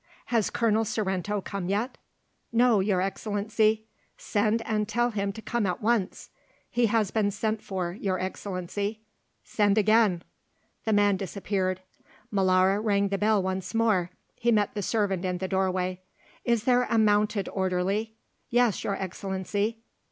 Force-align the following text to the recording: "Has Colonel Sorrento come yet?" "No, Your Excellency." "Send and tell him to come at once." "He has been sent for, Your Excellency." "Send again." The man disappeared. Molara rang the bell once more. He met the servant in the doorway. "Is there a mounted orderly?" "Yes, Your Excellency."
"Has 0.33 0.49
Colonel 0.49 0.83
Sorrento 0.83 1.41
come 1.41 1.69
yet?" 1.69 1.99
"No, 2.51 2.79
Your 2.79 3.01
Excellency." 3.01 3.85
"Send 4.17 4.63
and 4.63 4.87
tell 4.89 5.11
him 5.11 5.31
to 5.33 5.43
come 5.43 5.67
at 5.67 5.79
once." 5.79 6.31
"He 6.71 6.87
has 6.87 7.11
been 7.11 7.29
sent 7.29 7.61
for, 7.61 7.91
Your 7.91 8.17
Excellency." 8.17 9.01
"Send 9.43 9.77
again." 9.77 10.23
The 10.85 10.93
man 10.93 11.17
disappeared. 11.17 11.81
Molara 12.33 12.83
rang 12.83 13.09
the 13.09 13.19
bell 13.19 13.43
once 13.43 13.75
more. 13.75 14.09
He 14.33 14.51
met 14.51 14.73
the 14.73 14.81
servant 14.81 15.23
in 15.23 15.37
the 15.37 15.47
doorway. 15.47 16.01
"Is 16.45 16.63
there 16.63 16.87
a 16.89 16.97
mounted 16.97 17.47
orderly?" 17.49 18.15
"Yes, 18.49 18.83
Your 18.83 18.95
Excellency." 18.95 19.83